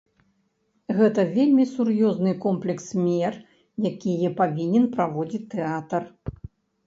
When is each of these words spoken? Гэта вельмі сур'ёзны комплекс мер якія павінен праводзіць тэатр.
Гэта 0.99 1.21
вельмі 1.35 1.65
сур'ёзны 1.73 2.31
комплекс 2.45 2.87
мер 3.03 3.33
якія 3.91 4.29
павінен 4.39 4.87
праводзіць 4.95 5.45
тэатр. 5.55 6.01